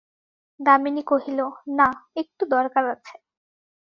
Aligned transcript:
দামিনী 0.59 1.03
কহিল, 1.03 1.39
না, 1.77 1.87
একটু 2.15 2.43
দরকার 2.51 2.83
আছে। 2.95 3.15